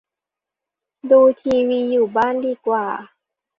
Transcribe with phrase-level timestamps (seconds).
[1.11, 2.85] ดูทีวีอยู่บ้านดีกว่า